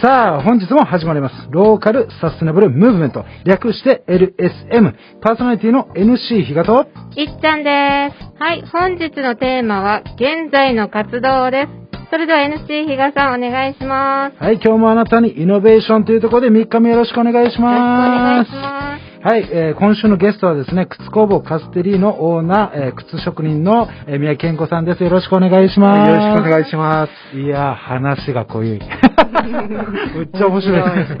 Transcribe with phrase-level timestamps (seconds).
[0.00, 1.34] さあ、本日も始まります。
[1.50, 3.24] ローカルサステナブルムーブメント。
[3.44, 4.94] 略して LSM。
[5.20, 6.86] パーソナリティの NC 比嘉と、
[7.16, 8.40] いっちゃんです。
[8.40, 11.88] はい、本日のテーマは、現在の活動です。
[12.12, 14.36] それでは NC 比嘉さんお願いします。
[14.40, 18.48] はい、今日もあなたにイノベーションというところで3日目よろしくお願いしよろしくお願ます。
[18.48, 18.77] いします。
[19.20, 25.02] はい、えー今週のゲストはですね、靴工房カステリーのオーナー、えー靴職人の、えー宮城健子さんです。
[25.02, 26.08] よろしくお願いします。
[26.08, 27.36] よろしくお願いします。
[27.36, 28.78] いやー、話が濃い。
[30.14, 31.10] むっちゃ面白いです。
[31.10, 31.18] むっ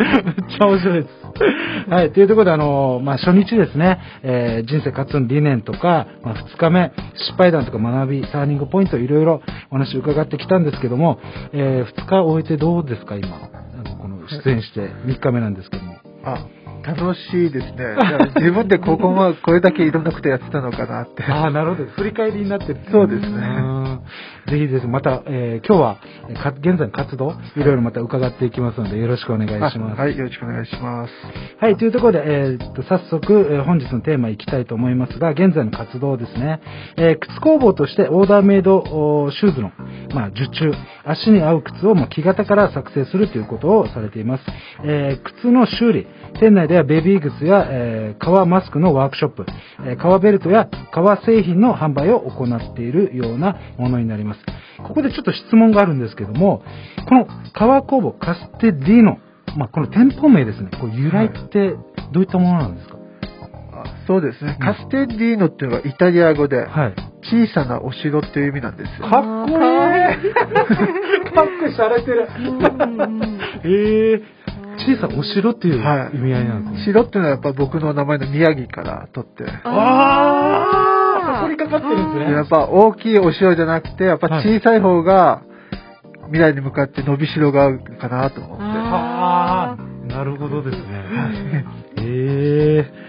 [0.48, 1.90] ちゃ面白いです。
[1.90, 9.42] はい、というところで、あのーまあ、初日ですね、えー人生活の理念とか、まあ、2日目、失敗談とか学び、ターニングポイント、いろいろ
[9.72, 11.18] お話伺ってきたんですけども、
[11.52, 13.28] え2日終えてどうですか、今？
[13.28, 15.96] あのこの出演して3日目なんですけども。
[16.24, 16.38] あ、
[16.94, 17.96] 楽しいですね。
[18.36, 21.22] 自分でここま、これだけいろんなことやってたのかなって。
[21.24, 21.90] ああ、なるほど。
[21.90, 22.80] 振り返りになってる。
[22.90, 23.40] そうですねう
[23.84, 24.00] ん
[24.48, 24.86] ぜひです。
[24.86, 29.98] また、えー今日は、えーか現在の活動、いろいろまた伺っていきますので、よろしくお願いします。
[29.98, 31.12] あはい、よろしくお願いします。
[31.60, 36.60] はい、というところで、えーっと、早速、えー本日のテーマいきたいと思いますが、現在の活動ですね。
[36.96, 38.82] えー靴工房としてオーダーメイド
[39.32, 39.72] シューズの、
[40.14, 40.72] まあ、受注、
[41.08, 44.44] 足に合う靴を、まあ、木型から作成するということをされています。
[44.84, 46.06] えー靴の修理、
[46.40, 49.46] 店内ではベビー靴や、えー革マスクのワークショップ、
[49.86, 54.40] えー革ベルトや革製品の販売を行っているようなものになります。
[54.82, 56.62] ここでちょっと質問があるんですけども、
[57.08, 59.18] この革工房カステディーノ、
[59.56, 61.74] まあ、この店舗名ですね、こう由来って
[62.12, 62.96] どういったものなんですか、
[63.72, 64.56] あそうですね。
[64.60, 67.07] うんカステディーノっていうのはイタリア語で、はい。
[67.30, 69.08] 小さなお城っていう意味なんですよ。
[69.08, 69.58] かっこいい。
[71.34, 72.28] パックされてる。
[73.64, 74.22] ええ
[74.78, 76.16] 小さなお城っていうはい。
[76.16, 76.84] 意味合いなんですね。
[76.84, 82.32] 城っていうのはやっぱ僕の名前の宮城から取って、ああそこにかかってるんですね。
[82.32, 85.42] やっぱ大きいお城じゃなくて、やっぱ小さい方が
[86.26, 88.64] 未来に向かって伸びしろがあるかなと思って。
[88.64, 91.64] ああ、なるほどですね。
[91.98, 93.08] ええ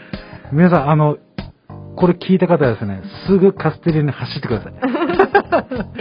[0.52, 1.18] 皆さん、あの、
[2.00, 4.74] これ聞いた方はですね、すぐカステリに走ってください。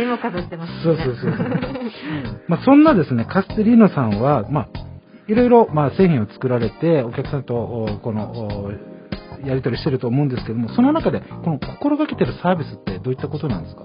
[0.01, 0.83] 絵も飾ってます、ね。
[0.85, 2.43] そうそうそうそう。
[2.47, 4.69] まあ、そんなですね、カステリーノさんは、まあ、
[5.27, 8.71] いろいろ、まあ、製品を作られて、お客さんと、おこの、お
[9.45, 13.83] やり取りしてると思うんですけども、その中で、この心がけてるサービスってどういったことなんですか？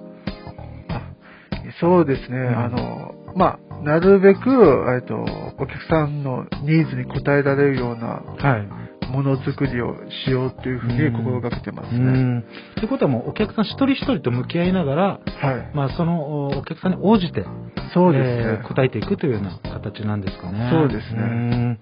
[1.80, 5.16] そうですね、んあの、まあ、なるべく、えっと、
[5.58, 8.68] お客さんのニーズに応えられるようなはい。
[9.14, 12.06] ものづくりをしようっていうふうに心がけてますうね。
[12.40, 12.44] ん。
[12.76, 15.72] ということはもう、お客さん一人一人と向き合いながら、はい。
[15.76, 17.46] まあ、そのおお客さんに応じて、
[17.94, 18.42] そうですね。
[18.60, 20.70] えー答えていくというような形なんですかね。
[20.72, 21.80] そうですねん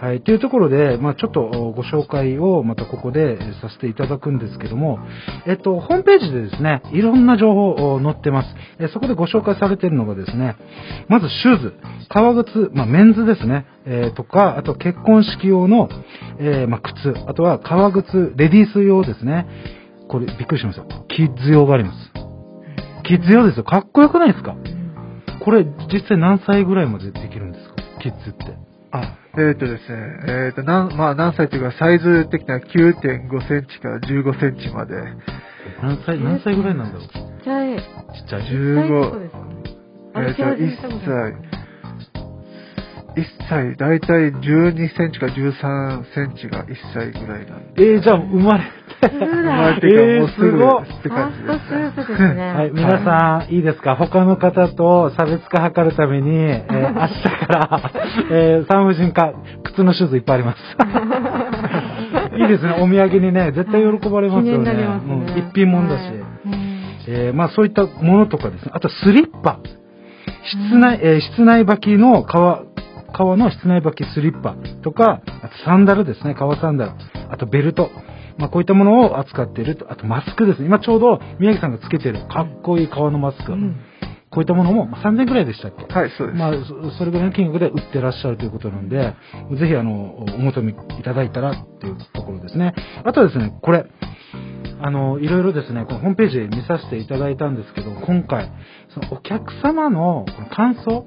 [0.00, 0.20] はい。
[0.22, 4.98] というところで、まあちょっとおご紹介をまたここでえーさせていただくんですけども、
[5.46, 8.48] えっと、ホームページでですね、いろんな情報を載ってます。
[8.78, 10.56] えーそこでご紹介されているのがですね、
[11.08, 11.74] まずシューズ、
[12.08, 15.88] 革靴、まあメンズですね、えーとか、あと結婚式用の、
[16.38, 19.46] えーまあ靴、あとは革靴、レディース用ですね。
[20.08, 20.84] これびっくりしました。
[21.14, 21.96] キッズ用があります。
[23.04, 23.64] キッズ用ですよ。
[23.64, 24.56] かっこよくないですか？
[25.44, 27.74] これ実際何歳ぐらいまでできるんですか？
[28.00, 28.56] キッズって。
[28.92, 34.94] あ、えっ、とですね、えっ、と、なん、まあ、何歳というか、サイズ的には9.5センチから15センチまで、
[35.82, 37.02] 何歳、何歳ぐらいなんだろう？
[37.08, 37.74] ちちっちゃい。
[37.76, 37.80] っ
[38.28, 38.42] ちゃい。
[38.42, 39.44] 15そうですかね。
[40.16, 41.63] えっ、と、私は1歳、
[43.16, 47.82] 1歳、だいたい12センチから13センチが1歳ぐらいなんで。
[47.82, 49.08] えー、じゃあ生まれて。
[49.08, 49.80] 生まだれ。
[49.80, 51.92] てからえーもうすぐっって感じですーストスーね。
[51.92, 52.52] ツですね。
[52.54, 53.96] はい、皆さん、いいですか？
[53.96, 57.90] 他の方と差別化図るために、えー 明日から、
[58.30, 59.32] えー産婦人科、
[59.64, 60.58] 靴のシューズいっぱいあります。
[62.36, 64.72] いいですね、お土産にね、絶対喜ばれますよね。
[64.74, 66.00] ねうん一品もんだし。
[66.02, 66.14] はい
[67.06, 68.70] えーまあそういったものとかですね。
[68.74, 69.58] あとスリッパ。
[70.70, 72.62] 室内、えー室内履きの革、
[73.16, 76.92] 革の室内履きスリッパとか、あとサンダルですね、革サンダル。
[77.30, 77.90] あとベルト。
[78.36, 79.90] まあこういったものを扱っていると。
[79.90, 80.66] あとマスクですね。
[80.66, 83.52] 今ちょうど宮城さんがつけてるかっこいい革のマスク。
[83.52, 83.76] うん
[84.30, 85.84] こういったものもまあ3000円くらいでしたっけ？
[85.94, 86.36] はい、そうです。
[86.36, 86.52] まあ、
[86.90, 89.14] そそれぐらいの金額で売ってらっしゃるということなので、
[89.60, 90.74] ぜひ、あの、お求めい
[91.04, 92.74] ただいたらっていうところですね。
[93.04, 93.86] あとはですね、これ、
[94.80, 98.50] あの、いろいろですね、このホームページ見させていただいたんですけど、今回、
[98.92, 101.06] そのお客様の感想、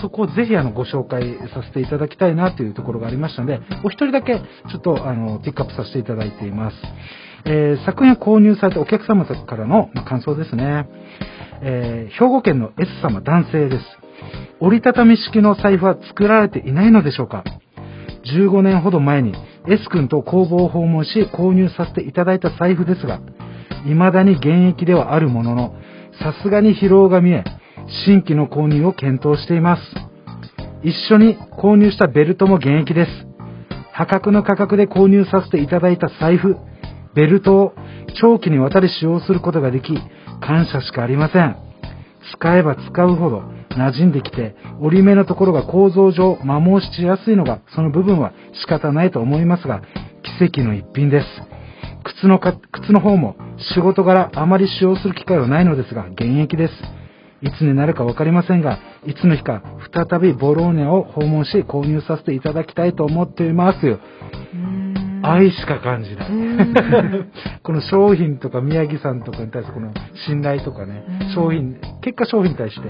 [0.00, 6.76] そこをぜひあのご紹介させていただきたいなというところがありましたので、お一人だけちょっとあの、ピックアップさせていただいています。
[7.44, 10.88] えー作品を購入されたお客様からの、まあ感想ですね。
[11.60, 13.84] えー兵庫県の S 様男性です。
[14.60, 17.44] 折りたたみ式の財布は作られていないのでしょうか
[18.34, 19.32] 15年ほど前に
[19.66, 23.20] S 君と工房を訪問し購入させていただいた財布ですが、
[23.84, 25.74] 未だに現役ではあるものの、
[26.22, 27.44] さすがに疲労が見え、
[28.06, 29.82] 新規の購入を検討しています。
[30.82, 33.10] 一緒に購入したベルトも現役です。
[33.92, 36.56] 破格の価格で購入させていただいた財布、
[37.14, 37.72] ベルトを
[38.20, 39.94] 長期にわたり使用することができ、
[40.40, 41.67] 感謝しかありません。
[42.32, 49.82] 使えば使うほど馴染んできて、折り目のところが構造上摩耗しやすいのが、その部分は仕方ないと思いますが、
[50.38, 51.26] 奇跡の一品です。
[52.04, 53.36] 靴のか、靴の方も
[53.74, 56.74] 仕事柄あまり使用する機会はないのですが、現役です。
[57.40, 63.98] いつになるかわかりませんが、いつの日か再びボローニャを訪問し購入させていただきたいと思っています。
[65.22, 66.28] 愛しか感じない。
[67.62, 69.92] この商品とか宮城さんとかに対してこの
[70.26, 72.88] 信頼とかねうん、商品、結果商品に対して、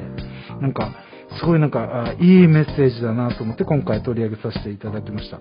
[0.61, 0.91] なんか、
[1.39, 5.39] すごいなんか、あいいメッセージだなと思って今回取り上げさせていただきました。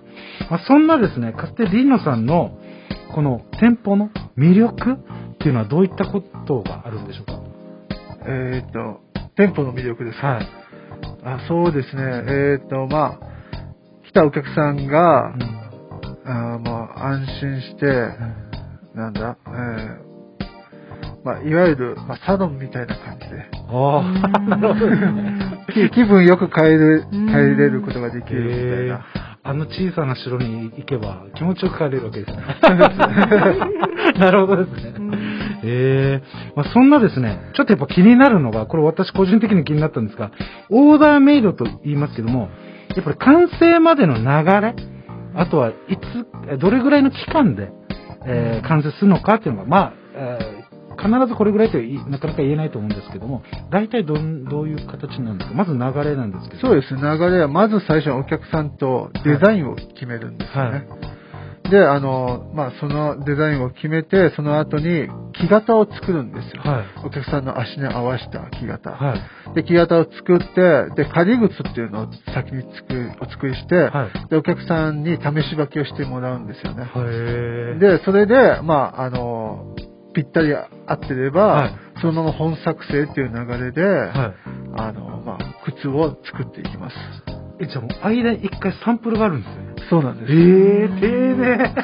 [0.50, 2.58] まあ、そんなですね、かつてリーノさんの
[3.14, 4.96] この店舗の魅力っ
[5.38, 7.40] ていうのはどういったことがあるんでしょうか？
[8.26, 9.00] えっ、と、
[9.36, 10.26] 店舗の魅力ですか？
[10.28, 10.46] はい。
[11.24, 12.02] あそうですね。
[12.26, 13.28] えっ、と、まあ、
[14.06, 15.58] 来たお客さんが、うん
[16.30, 17.86] あーまあ、安心して、
[18.94, 20.08] なんだ、えー
[21.24, 24.86] まあ、いわゆる、まあ、サロンみたいな感じで、ああ、 なるほど。
[24.96, 25.64] ね。
[25.74, 27.26] 気気分よく帰る、うん。
[27.28, 29.04] 帰れることができるみたいな。
[29.44, 32.42] あの小さな城に行けば気持ちよく帰れるわけですね。
[34.18, 35.08] なるほどですね。
[35.64, 40.30] ええまあ、そんなですね、ちょっとやっぱ気になるのが、これ私個人的に気になったんですが、
[40.70, 42.48] オーダーメイドと言いますけども、
[42.94, 44.22] やっぱり完成までの流
[44.60, 44.74] れ、
[45.34, 47.70] あとはいつ、えどれぐらいの期間で、
[48.26, 50.68] えー完成するのかっていうのが、まあ、えー
[51.00, 55.54] 必ずこれぐらいといなかなか言えないと思うんですけども、大体どんどういう形なんですか？
[55.54, 55.78] まず流
[56.10, 56.60] れなんですけど。
[56.60, 57.00] そうですね。
[57.00, 60.70] 流れは、まず最初にお客さんとデザインを決めるんですよね。
[60.70, 60.86] はい
[61.70, 66.62] で、あの、まあ、そのデザインを決めて、その後に木型を作るんですよ。
[66.62, 66.86] はい。
[67.06, 68.90] お客さんの足に合わせた木型。
[68.90, 69.54] はい。
[69.54, 74.28] で、木型を作って、で、仮靴っていうのを先に作るお作りして、はい。
[74.30, 76.84] で、お客さんに試し履きをしてもらうんですよね。
[77.78, 79.74] で、それで、まあ、あの、
[80.14, 84.34] ぴったり合ってれば、はいそのまま本作成っていう流れで、はい。
[84.76, 87.37] あの、まあ、靴を作っていきます。
[87.60, 89.88] え、じゃあもう間に一回サンプルがあるんですね。
[89.90, 90.32] そうなんです。
[90.32, 91.06] えー、丁
[91.36, 91.74] 寧。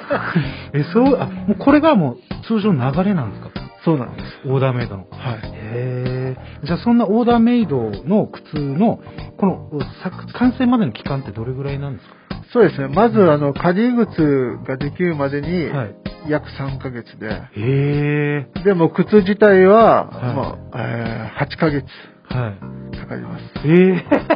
[0.74, 2.16] え、そう、あ、もうこれがもう
[2.46, 3.50] 通常の流れなんですか？
[3.84, 4.48] そうなんです。
[4.48, 5.06] オーダーメイドの。
[5.10, 5.40] はい。
[5.44, 6.66] へー。
[6.66, 9.00] じゃあそんなオーダーメイドの靴の、
[9.36, 9.70] この
[10.02, 12.14] 作完成までの期間ってどれぐらいなんですか？
[12.52, 12.88] そうですね。
[12.88, 15.94] まず、あの、仮靴ができるまでに、はい。
[16.28, 22.38] 約3ヶ月で、へでも靴自体は、はいまあ、えー8ヶ月ー。
[22.38, 22.50] は
[22.92, 22.96] い。
[22.96, 23.44] かかります。
[23.66, 24.33] ええ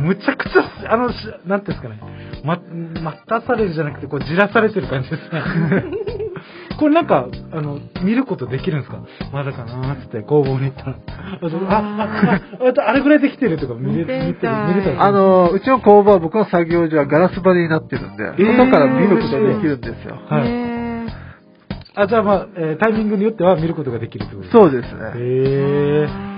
[0.00, 1.16] むちゃくちゃ、あの、し
[1.46, 2.00] なんていうんですかね、
[2.44, 2.58] ま、
[3.02, 5.42] 待たされるじゃなくて、こう、じらされてる感じですね。
[6.78, 8.98] これなんか、あの、見ることできるんですか？
[9.32, 10.96] まだかなーって工房に行ったら。
[11.70, 12.40] あ、あ、
[12.84, 14.26] あ、あれぐらいできてるとか見れ見
[14.68, 20.18] 見れたりあ、の、うちの工場は僕の作業所はガラス張りになってるんで、ー外から見ることができるんですよ。
[20.28, 20.48] はい。
[20.48, 21.06] へ
[21.96, 25.00] あ、じゃあまあ、えータイミングによっては見ることができるってことですそうですね。
[25.00, 26.33] へえー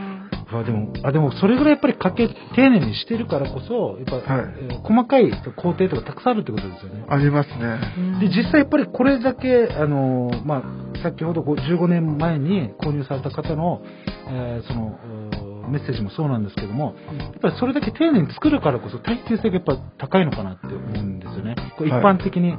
[0.52, 7.04] あでも、あ、でも、それぐらいやっぱりかけ、丁寧にしてるからこそ、やっぱ、はいえー細かい工程とかたくさんあるってことですよね。
[7.08, 7.78] ありますね。
[8.20, 10.62] で、実際やっぱりこれだけ、あの、まあ、
[11.02, 13.82] 先ほどこう15年前に購入された方の、
[14.28, 14.98] えーその、
[15.32, 21.56] うーメッセージもそうなんですけども、やっぱりそれだけ丁寧に作るからこそ耐久性がやっぱ高いのかなって思うんですよね。
[21.76, 22.54] こう一はい般的に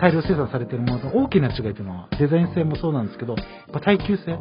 [0.00, 4.38] 大量生産されているものと大きな違いというのは、デザイン性もそうなんですけど、やっぱ耐久性、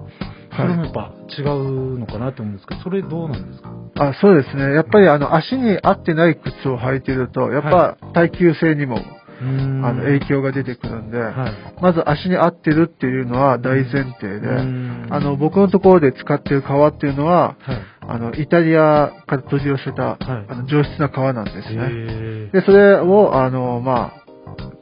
[0.55, 3.69] それもやっぱ違うのかなと思うんですけど、それどうなんですか？
[3.97, 4.73] あそうですね。
[4.73, 8.99] やっぱりあの足に合ってない靴を履いてると、やっぱ耐久性にも、
[9.37, 9.43] あ
[9.91, 11.81] の影響が出てくるんで、はい。
[11.81, 17.77] まず足に合ってるっていうのは大前提で、うんあの僕のところで使ってる革っていうのは、はい。
[18.07, 21.89] あのイタリアから取り寄せた、はいあの上質な革なんですね。
[21.89, 24.24] へで、それを、あの、まあ、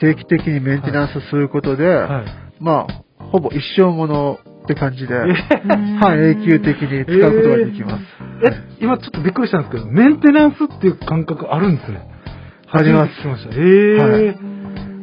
[0.04, 2.26] 定期的にメンテナンスすることで、ーはい。
[2.60, 5.34] まあ、ほぼ一生ものって感じで、ー
[6.00, 8.04] 半永久的に使うことができます。
[8.46, 12.02] え、今ちょっとびっくりしたんですけど、メンテナンスっていう感覚あるんですね。
[12.70, 13.56] あります初めて聞きました。
[13.56, 14.54] ええはい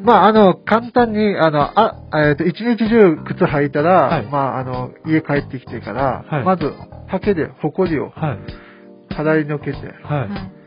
[0.03, 1.95] まあ、あの、簡単に、あの、あ、
[2.27, 6.73] えっ、と、一日中靴履いたら、はいまあ、あの、家帰ってきてから、はいまず、
[7.07, 8.39] ハケでホコリをはい。
[9.15, 10.60] 払いのけて、はい。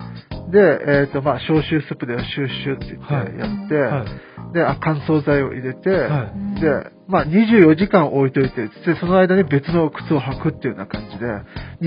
[0.51, 4.05] で、えっ、と、まあ、消臭スプレーをシュッシュって言ってはいやって、は
[4.51, 4.53] い。
[4.53, 6.69] で、あ乾燥剤を入れて、はいで、
[7.07, 11.25] まあ、24時間置いといて、で、その間に別の靴を履くっていうような感じで、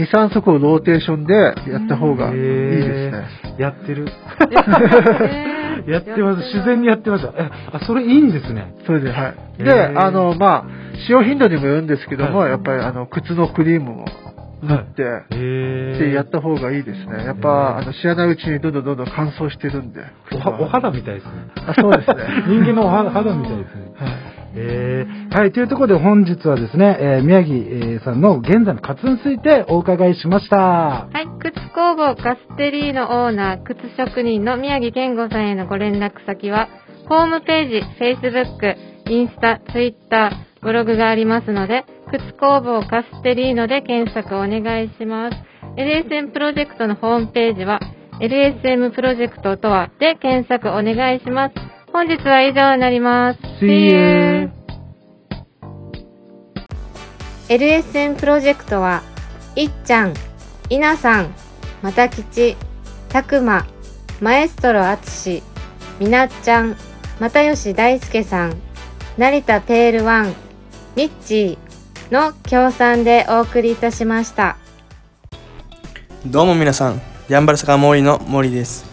[0.04, 3.26] 2、3足をローテーションでやった方がいいですね。
[3.44, 4.06] えーやってる。
[4.40, 6.42] えー やってます。
[6.54, 7.32] 自然にやってました。
[7.38, 8.75] え、あ、それいいんですね。
[8.86, 9.34] それで、はい。
[9.60, 10.64] へで、ーあの、まあ、
[11.06, 14.04] 使用頻度にもよるんですけども、はいやっぱり、あの、靴のクリームも
[14.62, 17.25] 塗って、へで、やった方がいいですね。
[17.25, 20.00] やっぱ、あの、知らないうちにどんどんどんどん乾燥してるんで。
[20.32, 21.30] おはお肌みたいですね。
[21.66, 22.16] あそうですね
[22.48, 23.92] 人間のお肌肌みたいですね。
[23.96, 24.36] はい。
[24.58, 30.56] えーはい、というところで本日はですね、えー宮城、えーさんの現在の活動についてお伺いしました。
[30.56, 31.28] はい。
[31.40, 36.68] 靴工房カステリーのオーナー、靴職人の宮城健吾さんへのご連絡先は、
[37.08, 38.76] ホームページ、Facebook、
[39.10, 40.30] インスタ、Twitter、
[40.66, 45.37] ブログがありますので、靴工房カステリーノで検索お願いします。
[45.76, 47.78] LSM プロジェクトのホームページは、
[48.20, 51.54] LSM プロジェクトとはで検索お願いします。
[51.92, 53.40] 本日は以上になります。
[53.62, 54.50] See you!
[57.49, 59.04] LSM プロジェクトは、
[59.54, 60.14] いっちゃん、
[60.68, 61.32] いなさん、
[61.80, 62.56] またきち、
[63.08, 63.66] たくま、
[64.20, 65.44] マエストロあつし、
[66.00, 66.75] みなっちゃん、
[67.20, 68.61] またよし大輔さん、
[69.16, 70.35] 成田ペールワン、
[70.97, 74.57] ミッチーの協賛でお送りいたしました。
[76.25, 78.87] どうも皆さん、ヤンバル坂モーリーの森です。